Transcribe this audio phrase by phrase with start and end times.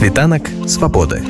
[0.00, 1.20] Світанак свабоды.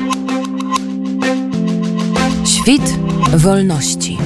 [2.45, 2.87] Świt
[3.35, 4.17] wolności.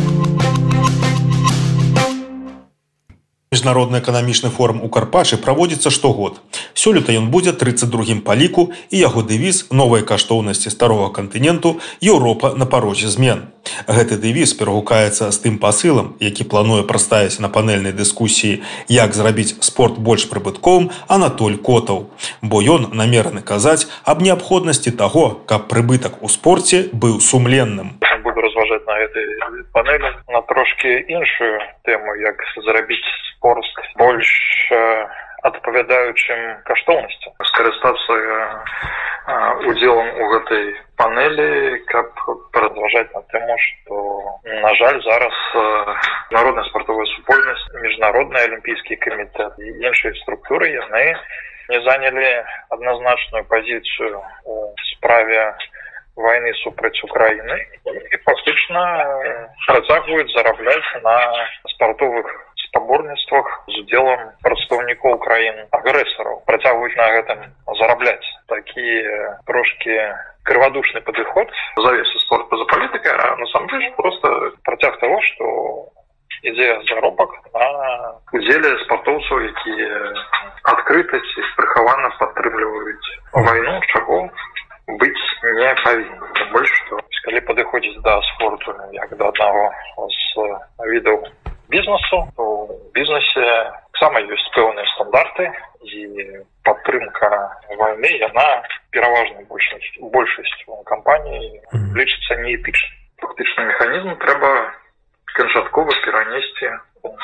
[3.51, 6.37] Міжнародны эканамічны форум у карпачы праводзіцца штогод.
[6.75, 12.67] Сёлета ён будзе 32м па ліку і яго дэвіз новай каштоўнасці старога кантыненту Еўропа на
[12.67, 13.47] парозе змен.
[13.87, 18.59] Гэты дэвіз перагукаецца з тым пасылам, які плануе праставіць на панельнай дыскусіі,
[18.91, 22.11] як зрабіць спорт больш прыбытковым Анатоль Котаў.
[22.43, 27.95] Бо ён намераны казаць аб неабходнасці таго, каб прыбытак у спорце быў сумленным
[28.55, 29.25] разважаць на гэтай
[29.73, 33.65] панелі на трошки іншую тэму як зрабіць спорт
[33.97, 34.29] больш
[35.48, 38.16] адпавядаючым каштоўнасцю скарыстацца
[39.70, 40.64] удзелам у гэтай
[41.00, 42.12] панелі каб
[42.54, 44.00] разважаць на тэму што
[44.64, 45.36] на жаль зараз
[46.36, 51.04] народная спартовая супольнасць міжнародны алімпійскі камітэт і іншыя структуры яны
[51.70, 52.30] не занялі
[52.76, 54.56] адназначную пазіцыю у
[54.92, 55.54] справе
[56.16, 58.82] войны супраць Украіны і фактычна
[59.66, 61.16] працягваюць зарабляць на
[61.74, 62.26] спартовых
[62.75, 67.39] спаборніцтвах з удзелам прадстаўнікоў краін агрэсараў працягваюць на гэтым
[67.79, 68.27] зарабляць.
[68.51, 68.87] Такі
[69.47, 69.95] трошки
[70.43, 71.47] крывадушны падыход
[71.79, 75.45] завесе спорт па-за палітыкай а насамрэч просто працяг того что
[76.43, 77.65] ідзе заробак на
[78.35, 80.11] удзеле спартоўцаў якія
[80.75, 84.19] адкрытасці прыхавана падтрымліваюць вайну чаго
[84.99, 86.21] быць не павінен.
[86.51, 89.65] Больш што калі падыходзіць да спорту як да аднаго
[90.19, 90.51] з
[90.91, 91.23] відаў
[91.69, 93.45] бізнесу то бізнесе
[93.91, 95.49] таксама ёсць пэўныя стандарты
[95.81, 96.01] і
[96.67, 97.29] падтрымка
[97.79, 98.11] войны
[98.95, 100.57] яна пераважна большасць большасць
[100.87, 101.61] кампаніі
[101.99, 102.89] лічыцца неэтычна
[103.21, 104.49] фактычны механізм трэба
[105.35, 106.69] канчаткова перанесці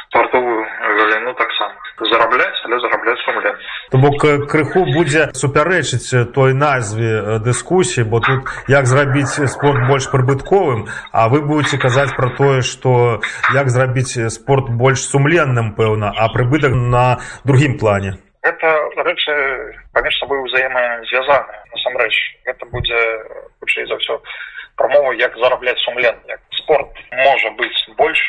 [0.05, 0.63] стартовую
[0.99, 1.73] галіну таксама
[2.11, 3.53] зарабляць але зарабляць сумля
[3.91, 10.87] то бок крыху будзе супярэчыць той назве дыскусіі бо тут як зрабіць спорт больш прыбытковым
[11.11, 13.21] а вы будете казаць про тое что
[13.53, 19.33] як зрабіць спорт больш сумленным пэўна а прыбытак на другім плане это рэчы
[19.93, 22.15] паміж сабой узаемазвязаны насамрэч
[22.45, 22.99] это будзе
[23.59, 24.21] хутчэй за ўсё
[24.75, 26.15] прамову як зарабляць сумлен.
[26.27, 28.19] Як спорт можа быць больш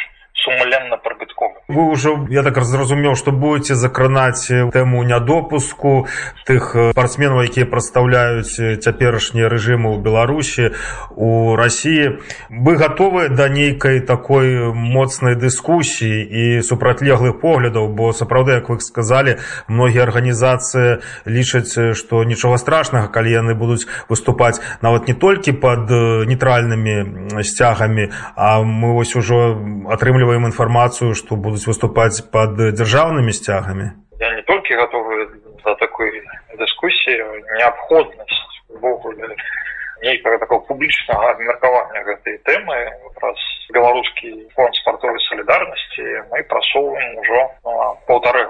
[0.43, 6.07] сумленна прыбыткова вы ўжо я так зразумеў што будете закранаць тэму нядопуску
[6.47, 10.77] тых спартсменаў якія прадстаўляюць цяперашнія рэжымы ў беларусі
[11.17, 12.19] у рассіі
[12.51, 19.39] вы гатовы да нейкай такой моцнай дыскусіі і супрацьлеглых поглядаў бо сапраўды як вы сказалі
[19.69, 25.89] многія арганізацыі лічаць што нічога страшнага калі яны будуць выступаць нават не толькі под
[26.29, 29.57] нейтральнымі сцягамі а мы вось ужо
[29.89, 35.29] атрымліваем атрымліваем інфармацыю што будуць выступаць под дзяржаўнымі сцягамі я не толькі готовы
[35.65, 36.09] за такой
[36.57, 37.21] дыскусіі
[37.61, 38.41] неабходнасць
[38.73, 39.29] увогуле
[40.03, 42.79] нейкага такого публічнага абмеркавання гэтай тэмы
[43.19, 43.39] праз
[43.73, 47.73] беларускі фонд спартовай салідарнасці мы прасоўваем ужо ну,
[48.07, 48.45] полторы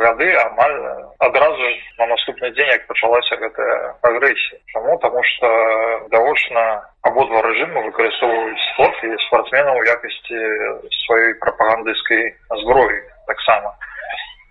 [0.00, 0.76] гады амаль
[1.18, 5.50] адразу на наступны дзень як пачалася гэтая агрэсія чаму таму что
[6.10, 6.62] давочна
[7.02, 10.38] абодва рэжымы выкарыстоўваюць спорт і спортсменаў у якасці
[11.06, 12.30] сваёй прапагандыйскай
[12.62, 13.74] зброі таксама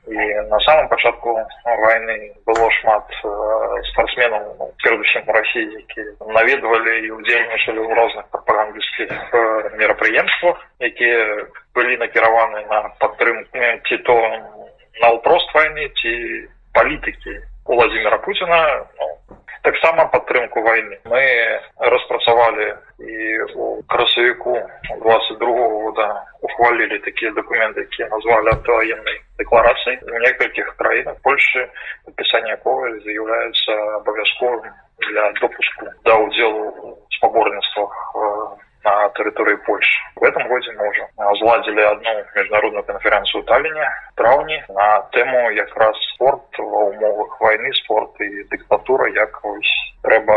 [0.07, 0.15] і
[0.49, 7.79] на самом пачатку войны было шмат э, спортсменаў ну, у россии які наведвалі і удзельнічалі
[7.79, 14.15] ў розных прапагандыйскіх э, мерапрыемствах якія былі накіраваны на падтрымку ці то
[14.99, 16.11] наўпрост войны ці
[16.73, 19.07] палітыкі владимира путина ну,
[19.63, 21.23] таксама падтрымку войны мы
[21.79, 24.59] распрацавалі і у красавіку
[24.99, 31.69] 22 года ухвалілі такія документы якія назвалі антываеннай дэкларацыі у некалькіх краінах польльши
[32.05, 34.73] падпісанне якога з'яўляецца абавязковым
[35.09, 37.93] для допуску да удзелу спаборніцтвах
[38.83, 39.95] на тэрыторыі Польши.
[40.15, 41.07] В этом годзе мы уже
[41.39, 48.43] зладзілі одну міжнародную канферэнцыю Таліне траўні на тэму якраз спорт ва умовах войны спорт і
[48.51, 49.73] дыктатура як вось
[50.03, 50.35] трэба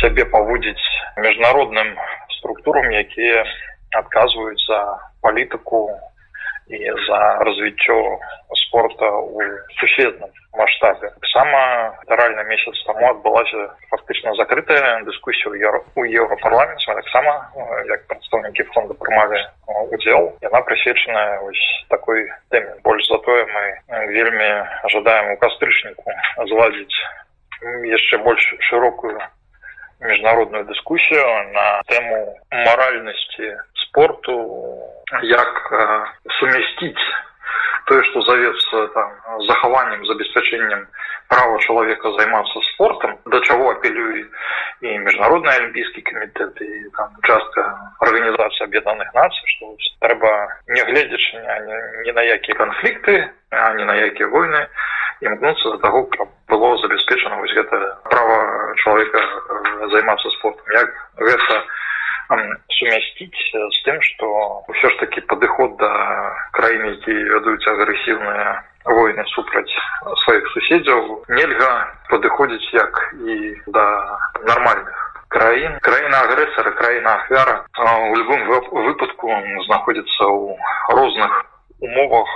[0.00, 0.88] сябе паводзіць
[1.20, 1.94] міжнародным
[2.38, 3.44] структурам якія
[3.92, 4.80] адказваюць за
[5.20, 5.88] палітыку
[6.66, 8.18] і за развіццё
[8.54, 9.40] спорта у
[9.80, 11.10] сусветным масштабе.
[11.20, 17.50] Таксама даральна месяц таму адбылася фактычна закрытая дыскусія у еўрапарламенце таксама
[17.90, 19.40] як прадстаўнікі фонда прымалі
[19.90, 24.50] удзел яна прысвечаная ось такой тэме больш затое мы вельмі
[24.94, 26.12] жадаем у кастрычніку
[26.46, 26.98] зладзіць
[27.90, 29.18] яшчэ больш шырокую
[30.00, 33.56] міжнародную дыскусію на тэму маральнасці
[33.94, 34.34] спорту
[35.22, 35.48] як
[36.38, 37.06] сумясціць
[37.86, 39.10] тое што завецца там
[39.46, 40.86] захаваннем забеспячэннем
[41.28, 44.24] права чалавека займацца спортам да чаго апелюе
[44.82, 47.62] і міжнародны алімпійскі камітэт і там частка
[48.00, 49.70] арганізацыі аб'яднаных нацый што
[50.02, 50.32] трэба
[50.74, 51.44] нягледзячы
[52.02, 54.66] ні на якія канфлікты а не на якія войны
[55.22, 57.78] імкнуцца за таго каб было забяспечана вось гэта
[58.10, 59.22] права чалавека
[59.94, 60.66] займацца спортом.
[60.72, 61.62] Як гэта
[62.28, 63.40] сумясціць
[63.74, 64.26] з тым што
[64.68, 65.92] ўсё ж такі падыход да
[66.56, 68.46] краіны які вядуць агрэсіўныя
[68.84, 69.72] войны супраць
[70.24, 71.72] сваіх суседзяў нельга
[72.10, 73.36] падыходзіць як і
[73.76, 73.86] да
[74.44, 77.56] нармальных краін краіна агрэсара краіна ахвяра
[78.10, 79.30] у любым выпадку
[79.66, 80.56] знаходзіцца ў
[80.88, 81.32] розных
[81.80, 82.30] умовах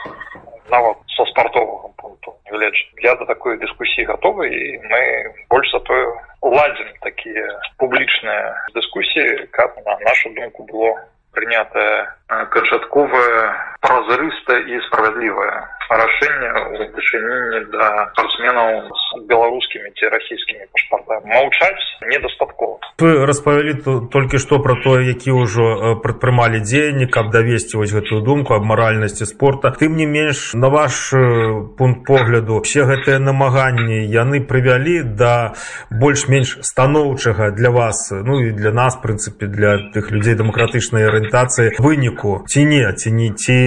[0.69, 5.01] нават со спартовага пункту гледж я до такой дыскусіі готовы і мы
[5.49, 6.07] больш за тое
[6.41, 7.47] ладзім такія
[7.77, 10.93] публічныя дыскусіі каб на нашу думку было
[11.33, 12.07] прынятае
[12.49, 15.56] канчатковае празрыста і справядлівае
[15.88, 23.72] рашэнне ў дачыненні да спартсменаў з беларускімі ці расійскімі пашпартамі маўчаць недастаткова вы распавялі
[24.12, 29.24] толькі што пра тое які ўжо прадпрымалі дзеянні каб давесці вось гэтую думку аб маральнасці
[29.24, 29.70] спорта.
[29.70, 31.14] Тым не менш на ваш
[31.78, 35.54] пункт погляду все гэтыя намаганні яны прывялі да
[35.88, 42.44] больш-менш станоўчага для вас ну і для нас прынцыпе для тых людзей дэмакратычнай арыентацыі выніку
[42.44, 43.58] ці не ці не ці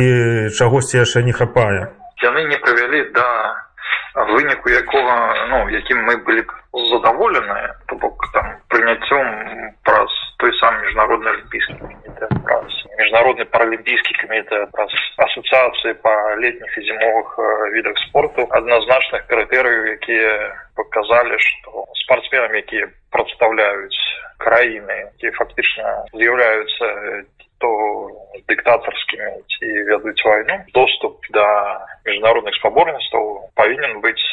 [0.58, 1.90] чагосьці яшчэ не хапае.
[2.22, 3.28] Яны не прывялі да
[4.16, 5.16] выніку якога
[5.50, 6.44] ну якім мы былі
[6.92, 9.28] задаволеныя то бок там прыняццём
[9.84, 16.86] праз той сам міжнародны алімпійскі камітэт праз міжнародны паралімпійскі камітэт праз асацыяцыі па летніх і
[16.92, 17.40] зімовых
[17.72, 18.48] відах спорту.
[18.52, 20.34] Адназначных крытэрыяў якія
[20.76, 24.02] паказалі што спартсменам якія прадстаўляюць
[24.44, 26.86] краіны якія фактычна з'яўляюцца
[27.64, 27.72] то
[28.52, 31.48] дыктатарскімі ці вядуць вайну доступ да
[32.06, 34.28] міжнародных спаборніцтваў павінен быць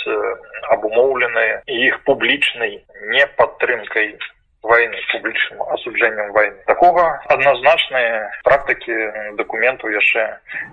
[0.75, 2.83] абумоўлены іх публічнай
[3.15, 4.19] непадтрымкай
[4.63, 6.57] войны публічным асуджэннем войны.
[6.67, 8.95] Такога адназначныя практыкі
[9.39, 10.25] дакументаў яшчэ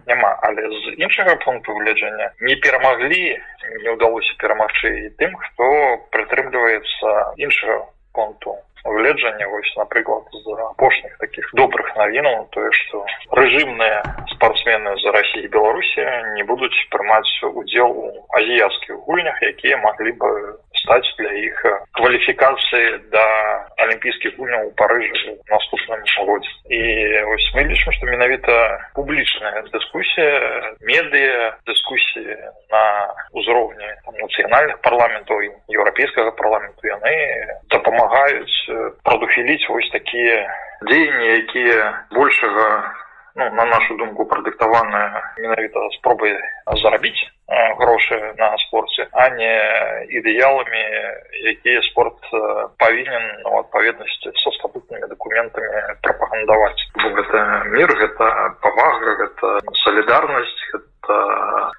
[0.09, 3.23] няма але з іншага пункту гледжання не перамаглі
[3.85, 5.67] не ўдалося перамагчы і тым хто
[6.11, 14.01] прытрымліваецца іншага пункту гледжання вось напрыклад з апошніх таких добрых навінаў тое што рэжымныя
[14.35, 16.05] спартсмены з Росіі беларусі
[16.37, 20.31] не будуць прымаць удзел у азіяцкіх гульнях якія маглі бы
[20.85, 21.57] стаць для іх
[21.97, 23.25] кваліфікацыі да
[23.81, 26.81] алімпійскіх гульняў у парыжы наступным годзе і
[27.29, 28.53] вось мы лічым што менавіта
[28.95, 32.37] публічная дыскусія медыя дыскусіі
[32.71, 32.83] на
[33.33, 33.89] ўзроўні
[34.21, 37.15] нацыянальных парламентаў і еўрапейскага парламенту яны
[37.73, 38.57] дапамагаюць
[39.03, 40.45] прадухіліць вось такія
[40.85, 42.69] дзеянні якія большага
[43.35, 46.35] ну, на нашу думку прадыктаваная менавіта спробай
[46.81, 47.19] зарабіць
[47.79, 49.53] грошы на спорце а не
[50.09, 50.83] ідэаламі
[51.53, 52.17] якія спорт
[52.79, 55.67] павінен у ну, адпаведнасці со статутнымі дакументамі
[56.01, 57.39] прапагандаваць гэта
[57.75, 58.25] мир гэта
[58.63, 59.47] павага гэта
[59.83, 61.15] салідарнасць гэта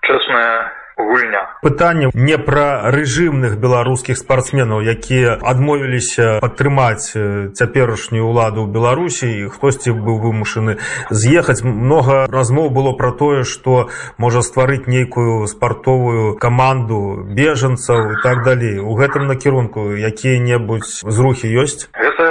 [0.07, 1.43] чэсная гульня.
[1.63, 10.21] Пытанне не пра рэжымных беларускіх спартсменаў якія адмовіліся падтрымаць цяперашнюю ўладу ў беларусі хтосьці быў
[10.25, 10.79] вымушаны
[11.11, 11.63] з'ехаць.
[11.63, 18.79] Много размоў было пра тое што можа стварыць нейкую спартовую каманду бежанцаў і так далей.
[18.81, 21.89] У гэтым накірунку якія-небудзь зрухі ёсць?
[21.93, 22.25] Гэта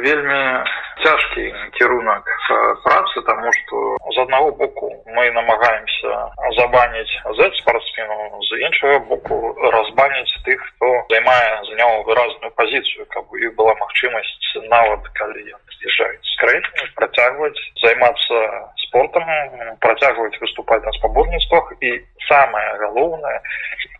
[0.00, 0.64] вельмі
[1.02, 1.44] цяжкі
[1.78, 2.24] кірунак
[2.84, 6.12] працы таму што з аднаго боку мы намагаемся
[6.58, 13.36] забаніць z спортсменаў з іншага боку разбаніць тых хто займае заняў выразную пазіцыю каб у
[13.36, 14.34] іх была магчымасць
[14.72, 15.44] нават калі
[15.80, 18.42] з'язджаюць з краіны працягваць займацца
[18.86, 19.24] спортом
[19.80, 21.72] працягваць выступаць на спаборніцтвах.
[21.80, 23.40] І самае галоўнае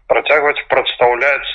[0.08, 1.52] працягваць прадстаўляць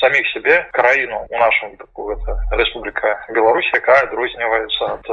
[0.00, 2.16] саміх сябе краіну у нашым такую
[2.50, 5.06] Рэспубліка Беларусь якая адрозніваецца ад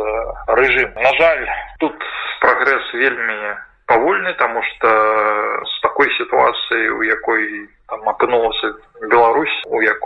[0.59, 1.43] рэжым на жаль
[1.79, 1.95] тут
[2.41, 3.55] прагрэс вельмі
[3.89, 4.87] павольны таму што
[5.65, 8.73] з такой сітуацыі у якой там апынулася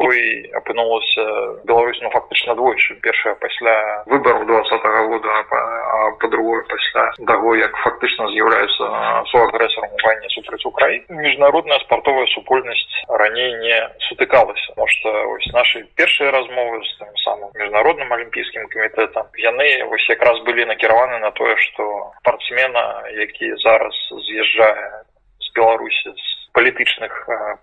[0.03, 7.55] якой апынулася Беларусь ну фактычна двойчы першая пасля выбору двадцатого года а по-другое пасля таго
[7.55, 13.77] як фактычна з'яўляецца суагрэсарам у вайне супраць Украіны міжнародная спартовая супольнасць раней не
[14.09, 20.39] сутыкалася что ось наши першыя размовы з тым самым міжнародным алімпійскім камітэтам яны вось якраз
[20.43, 23.95] былі накіраваны на тое что спортсмена які зараз
[24.27, 25.03] з'язджае
[25.39, 27.11] з беларусі з палітычных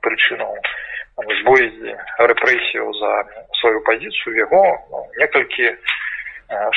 [0.00, 0.56] прычынаў
[1.40, 3.12] збоездзе рэпрэсію за
[3.60, 5.74] сваю пазіцыю яго ну, некалькі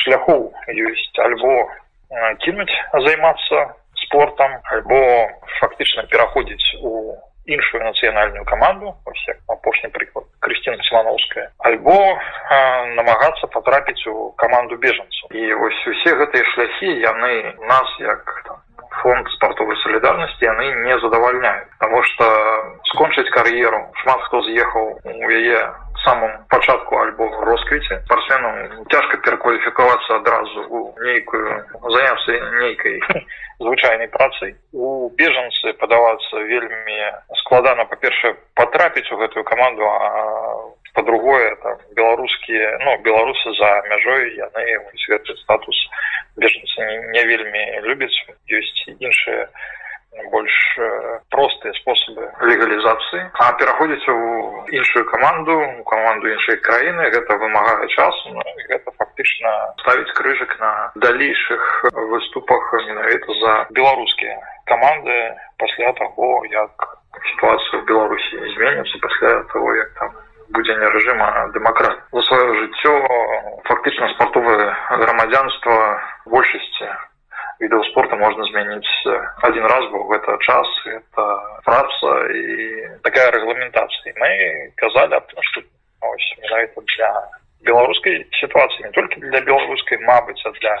[0.04, 1.18] шляхоў ёсць.
[1.18, 1.54] Альбо
[2.44, 2.74] кінуць
[3.06, 3.74] займацца
[4.06, 5.00] спортам альбо
[5.60, 8.94] фактычна пераходзіць у іншую нацыянальную каманду.
[9.26, 16.14] Як апошні прыклад Крысціна Смановская альбо а, намагацца патрапіць у каманду бежанцу і вось усе
[16.20, 18.43] гэтыя шляхі яны нас як
[19.04, 22.24] фонд спартовой солідарнасці яны не задавальняюць потому что
[22.90, 25.60] скончыць кар'еру шмат хто з'ехаў у яе
[26.04, 31.52] самом пачатку альбо росквіце спортсменам цяжка перакваліфікавацца адразу у нейкую
[31.84, 33.00] заняцца нейкай
[33.60, 36.98] звычайнай працай у бежанцы падавацца вельмі
[37.44, 40.00] складана па-першае патрапіць у гэтую каманду а
[40.94, 44.64] по-другое там беларускія ну беларусы за мяжой яны
[45.08, 45.76] гэты статус.
[46.36, 48.14] Бежанцы не, не вельмі любяць
[48.48, 49.48] ёсць іншыя
[50.30, 50.78] больш
[51.30, 54.18] простыя спосабы легалізацыі а пераходзіць у
[54.70, 60.72] іншую каманду у каманду іншай краіны гэта вымагае часу ну, гэта фактычна ставіць крыжык на
[60.94, 61.84] далейшых
[62.14, 64.38] выступах менавіта за беларускія
[64.70, 65.18] каманды
[65.58, 66.70] пасля таго як
[67.34, 70.03] сітуацыя в беларусі зменіцца пасля того як там
[70.64, 72.92] будзення рэжыма дэмакрат за сваё жыццё
[73.68, 76.88] фактычна спартовае грамадзянства большасці
[77.60, 78.88] відаў спорта можна змяніць
[79.44, 80.66] один раз бо гэта час.
[80.88, 81.24] Это
[81.68, 85.60] праца і такая рэгламентацыя мы казалі аб что
[86.40, 87.10] менавіта для
[87.68, 90.74] беларускай сітуацыі не толькі для беларускай мабыць а для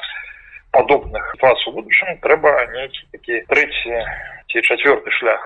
[0.74, 4.02] падобных сітуацый у будучым трэба нейкі такі трэці
[4.50, 5.42] ці чацвёрты шлях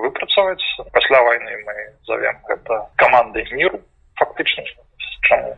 [0.00, 0.64] выпрацаваць
[0.96, 1.76] пасля войны мы
[2.08, 3.84] завем гэта камандай міру
[4.16, 4.64] фактычна
[5.28, 5.54] чаму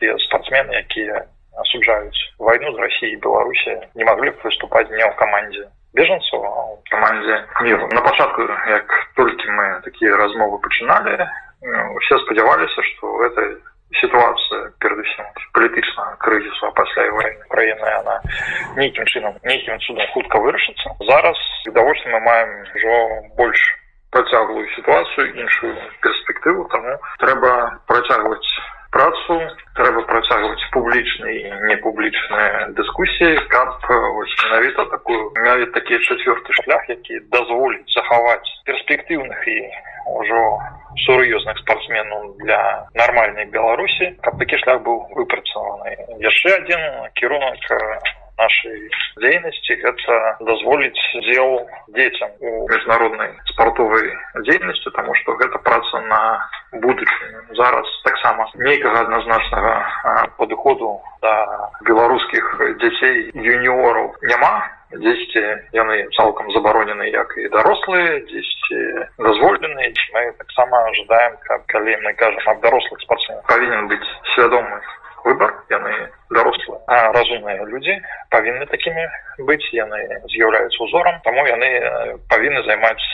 [0.00, 1.24] те спортсмены якія
[1.56, 6.40] осуждаюць войну з Россией и Беларусі не могли б выступать не в команде беженцаў
[6.84, 7.88] в команде миру.
[7.92, 11.16] На пачатку як толькі мы такія размовы пачыналі
[12.02, 13.56] все спадзяваліся что это
[14.00, 18.20] ситуация перадусім палітычна крызісу пасля войны краіны она
[18.76, 20.96] нейкім чынам нейкім цудам хутка вырашыцца.
[21.00, 22.94] Зараз відавочна мы маем ужо
[23.36, 23.60] больш
[24.10, 28.50] працяглую сітуацыю іншую перспектыву таму трэба працягваць
[28.96, 29.34] працу
[29.76, 37.92] трэба працягваць публічныя і непублічныя дыскусіі каб менавіта такую мявіць такі чацвёрты шлях які дазволіць
[37.92, 39.58] захаваць перспектыўных і
[40.16, 40.40] ўжо
[41.04, 42.60] сур'ёзных спортсменаў для
[42.94, 45.92] нармальнай беларусі каб такі шлях быў выпрацаваны.
[46.24, 47.60] Яшчэ адзін кірунак
[48.38, 48.78] нашай
[49.22, 51.66] дзейнасці гэта дазволіць дзел
[51.96, 54.12] дзецям у міжнароднай спартовай
[54.44, 56.20] дзейнасці тому что гэта праца на
[56.72, 59.74] будучыню зараз таксама нейкага адназначнага
[60.38, 61.34] падыходу да
[61.88, 62.44] беларускіх
[62.80, 64.54] дзяцей юніораў няма.
[64.86, 65.42] Дзесьці
[65.74, 68.78] яны цалкам забаронены як і дарослыя дзесьці
[69.18, 69.90] дазволеныя.
[70.14, 75.05] Мы таксама ожидаем каб калі мы кажам аб дарослых спортсменах павінен быць свядомы выбор
[75.70, 75.92] яны
[76.30, 77.94] дарослыя а разумныя людзі
[78.30, 79.04] павінны такімі
[79.48, 79.98] быць яны
[80.32, 81.68] з'яўляюцца узорам таму яны
[82.30, 83.06] павінны займаць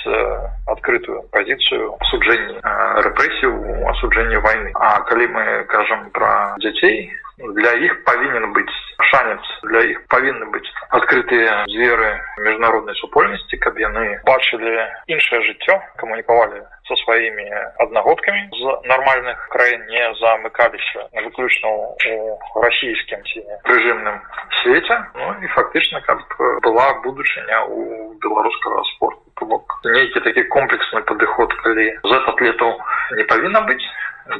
[0.67, 2.61] адкрытую пазіцыю асуджэнні
[3.07, 3.53] рэпрэсію
[3.93, 4.71] асуджэнні войны.
[4.75, 7.11] А калі мы кажам пра дзяцей
[7.43, 8.77] для іх павінен быць
[9.11, 10.69] шанец для іх павінны быць
[10.99, 12.11] адкрытыя дзверы
[12.47, 14.73] міжнароднай супольнасці каб яны бачылі
[15.11, 17.47] іншае жыццё камунікавалі со сваімі
[17.85, 24.23] аднагодкамі з нармальных краін не замыкаліся выключна у расійскім ці рэжымным
[24.63, 26.23] свеце ну і фактычна каб
[26.63, 32.79] была будучыня у беларускага спорту бок нейкі такі комплексны падыход калі за атлетаў
[33.19, 33.83] не павінна быць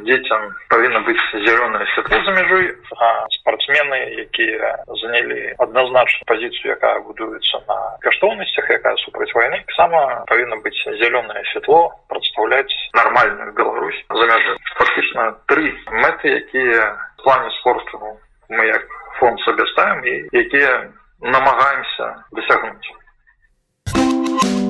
[0.03, 2.65] дзецям павінна быць зялёная святло за мяжой
[2.97, 10.57] а спортсмены якія занялі адназначную пазіцыю якая будуецца на каштоўнасцях якая супраць войны таксама павінна
[10.65, 14.57] быць зялёное святло прадстаўляць нармальную Беларусь за мяжой.
[14.77, 18.83] Фактычна тры мэты якія плане спорту мы як
[19.19, 20.89] фонд сабе ставим і якія
[21.21, 22.89] намагаемся дасягнуць.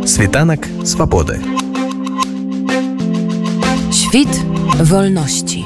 [0.07, 1.39] Світанак свабоды.
[3.91, 5.63] Świt wolności.